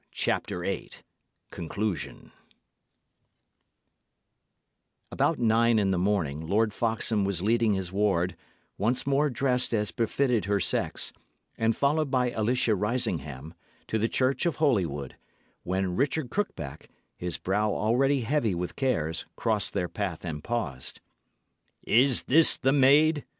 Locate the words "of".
14.47-14.55